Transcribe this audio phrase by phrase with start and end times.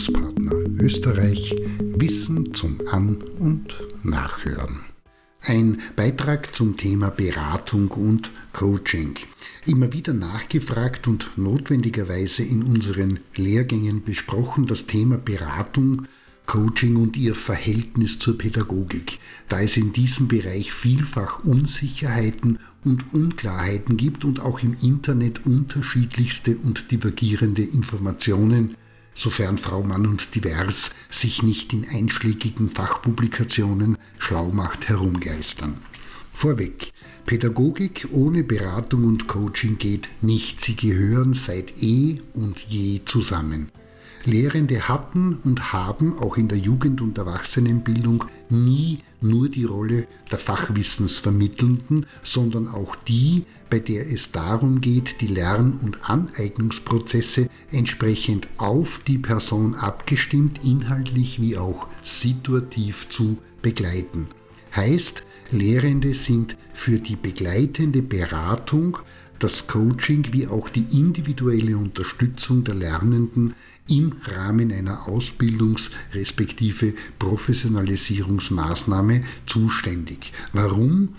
[0.00, 4.80] Bildungspartner Österreich Wissen zum An- und Nachhören.
[5.42, 9.16] Ein Beitrag zum Thema Beratung und Coaching.
[9.66, 16.06] Immer wieder nachgefragt und notwendigerweise in unseren Lehrgängen besprochen das Thema Beratung
[16.46, 23.98] Coaching und ihr Verhältnis zur Pädagogik, da es in diesem Bereich vielfach Unsicherheiten und Unklarheiten
[23.98, 28.76] gibt und auch im Internet unterschiedlichste und divergierende Informationen,
[29.14, 35.82] sofern Frau Mann und Divers sich nicht in einschlägigen Fachpublikationen schlau macht herumgeistern.
[36.32, 36.92] Vorweg,
[37.26, 43.70] Pädagogik ohne Beratung und Coaching geht nicht, sie gehören seit eh und je zusammen.
[44.24, 50.38] Lehrende hatten und haben auch in der Jugend- und Erwachsenenbildung nie nur die Rolle der
[50.38, 59.00] Fachwissensvermittelnden, sondern auch die, bei der es darum geht, die Lern- und Aneignungsprozesse entsprechend auf
[59.06, 64.28] die Person abgestimmt, inhaltlich wie auch situativ zu begleiten.
[64.74, 68.98] Heißt, Lehrende sind für die begleitende Beratung,
[69.40, 73.56] das Coaching wie auch die individuelle Unterstützung der Lernenden
[73.88, 80.32] im Rahmen einer Ausbildungs- respektive Professionalisierungsmaßnahme zuständig.
[80.52, 81.16] Warum?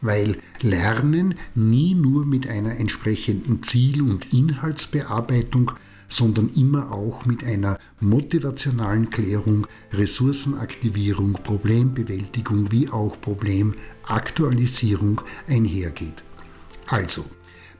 [0.00, 5.72] Weil Lernen nie nur mit einer entsprechenden Ziel- und Inhaltsbearbeitung,
[6.08, 16.22] sondern immer auch mit einer motivationalen Klärung, Ressourcenaktivierung, Problembewältigung wie auch Problemaktualisierung einhergeht.
[16.86, 17.26] Also,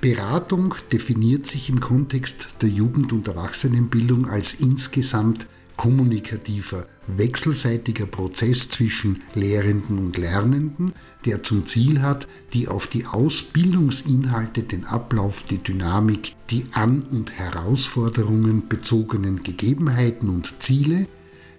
[0.01, 5.47] Beratung definiert sich im Kontext der Jugend- und Erwachsenenbildung als insgesamt
[5.77, 10.93] kommunikativer, wechselseitiger Prozess zwischen Lehrenden und Lernenden,
[11.25, 17.33] der zum Ziel hat, die auf die Ausbildungsinhalte, den Ablauf, die Dynamik, die An- und
[17.33, 21.09] Herausforderungen bezogenen Gegebenheiten und Ziele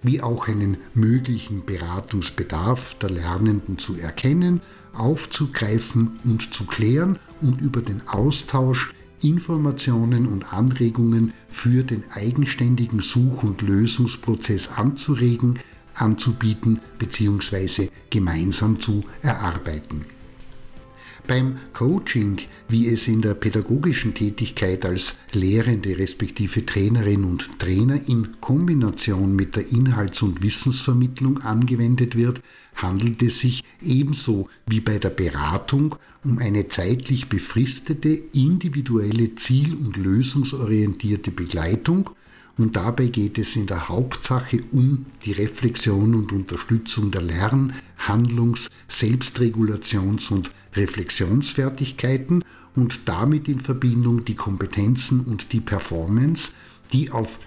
[0.02, 4.62] wie auch einen möglichen Beratungsbedarf der Lernenden zu erkennen,
[4.94, 13.44] aufzugreifen und zu klären und über den Austausch Informationen und Anregungen für den eigenständigen Such-
[13.44, 15.60] und Lösungsprozess anzuregen,
[15.94, 17.90] anzubieten bzw.
[18.10, 20.06] gemeinsam zu erarbeiten.
[21.28, 28.40] Beim Coaching, wie es in der pädagogischen Tätigkeit als Lehrende respektive Trainerin und Trainer in
[28.42, 32.42] Kombination mit der Inhalts- und Wissensvermittlung angewendet wird,
[32.76, 39.98] handelt es sich ebenso wie bei der Beratung um eine zeitlich befristete, individuelle, ziel- und
[39.98, 42.10] lösungsorientierte Begleitung
[42.60, 48.70] und dabei geht es in der Hauptsache um die Reflexion und Unterstützung der Lern-, Handlungs-,
[48.90, 52.44] Selbstregulations- und Reflexionsfertigkeiten
[52.76, 56.52] und damit in Verbindung die Kompetenzen und die Performance,
[56.92, 57.40] die auf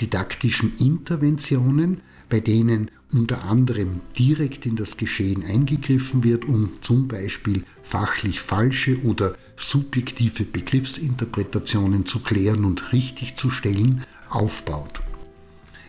[0.00, 7.64] pädagogisch-didaktischen Interventionen, bei denen unter anderem direkt in das Geschehen eingegriffen wird, um zum Beispiel
[7.82, 15.00] fachlich falsche oder subjektive Begriffsinterpretationen zu klären und richtigzustellen, aufbaut.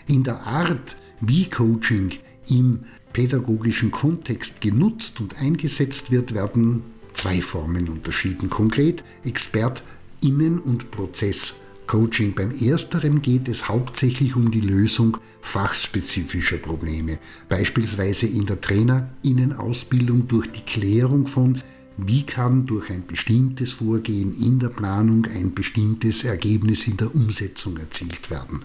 [0.08, 2.14] In der Art, wie Coaching
[2.50, 6.82] im pädagogischen Kontext genutzt und eingesetzt wird, werden
[7.14, 8.50] zwei Formen unterschieden.
[8.50, 11.54] Konkret ExpertInnen und Prozess
[11.92, 12.34] Coaching.
[12.34, 17.20] Beim ersteren geht es hauptsächlich um die Lösung fachspezifischer Probleme,
[17.50, 21.62] beispielsweise in der Trainerinnenausbildung durch die Klärung von
[21.98, 27.76] wie kann durch ein bestimmtes Vorgehen in der Planung ein bestimmtes Ergebnis in der Umsetzung
[27.76, 28.64] erzielt werden.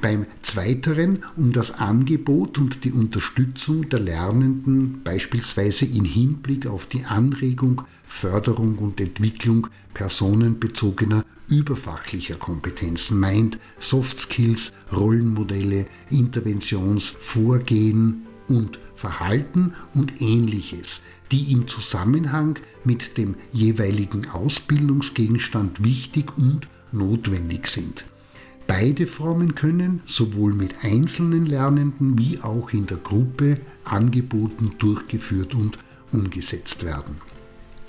[0.00, 7.04] Beim Zweiteren um das Angebot und die Unterstützung der Lernenden, beispielsweise in Hinblick auf die
[7.04, 20.20] Anregung, Förderung und Entwicklung personenbezogener überfachlicher Kompetenzen, meint Soft Skills, Rollenmodelle, Interventionsvorgehen und Verhalten und
[20.20, 21.00] ähnliches,
[21.32, 28.04] die im Zusammenhang mit dem jeweiligen Ausbildungsgegenstand wichtig und notwendig sind.
[28.66, 35.78] Beide Formen können sowohl mit einzelnen Lernenden wie auch in der Gruppe angeboten, durchgeführt und
[36.12, 37.16] umgesetzt werden.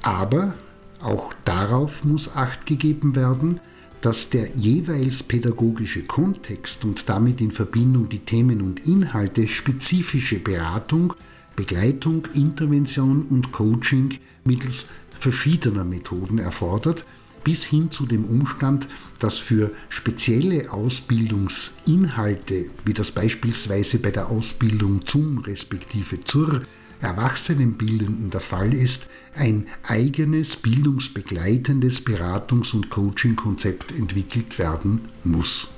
[0.04, 0.54] Aber
[1.02, 3.60] auch darauf muss acht gegeben werden,
[4.02, 11.14] dass der jeweils pädagogische Kontext und damit in Verbindung die Themen und Inhalte spezifische Beratung,
[11.56, 17.04] Begleitung, Intervention und Coaching mittels verschiedener Methoden erfordert,
[17.48, 18.90] bis hin zu dem Umstand,
[19.20, 26.64] dass für spezielle Ausbildungsinhalte, wie das beispielsweise bei der Ausbildung zum respektive zur
[27.00, 35.70] Erwachsenenbildenden der Fall ist, ein eigenes bildungsbegleitendes Beratungs- und Coaching-Konzept entwickelt werden muss.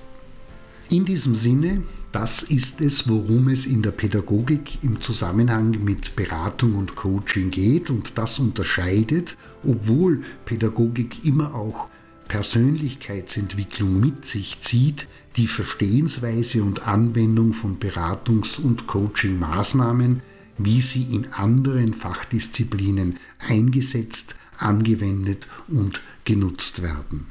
[0.89, 6.75] In diesem Sinne, das ist es, worum es in der Pädagogik im Zusammenhang mit Beratung
[6.75, 11.87] und Coaching geht und das unterscheidet, obwohl Pädagogik immer auch
[12.27, 20.21] Persönlichkeitsentwicklung mit sich zieht, die Verstehensweise und Anwendung von Beratungs- und Coaching-Maßnahmen,
[20.57, 27.27] wie sie in anderen Fachdisziplinen eingesetzt, angewendet und genutzt werden.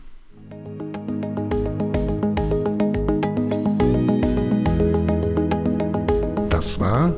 [6.78, 7.08] Das war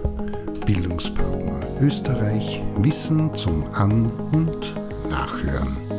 [0.65, 4.75] Bildungspartner Österreich Wissen zum An- und
[5.11, 5.90] Nachhören.